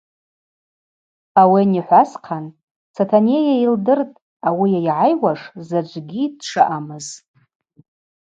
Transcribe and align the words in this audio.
Ауи 1.41 1.61
анихӏва 1.67 1.99
асхъан 2.05 2.45
Сатанейа 2.95 3.53
йылдыртӏ 3.61 4.17
ауи 4.47 4.67
йайгӏайуаш 4.85 5.41
заджвгьи 5.67 6.25
дшаъамыз. 6.37 7.07